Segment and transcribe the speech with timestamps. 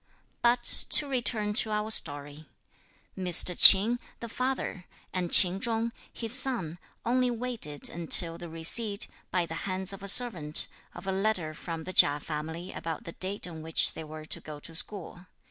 [0.41, 2.47] But to return to our story.
[3.15, 3.55] Mr.
[3.55, 9.53] Ch'in, the father, and Ch'in Chung, his son, only waited until the receipt, by the
[9.69, 13.61] hands of a servant, of a letter from the Chia family about the date on
[13.61, 15.27] which they were to go to school.